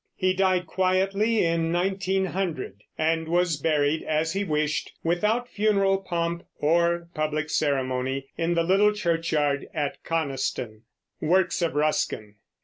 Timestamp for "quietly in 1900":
0.65-2.81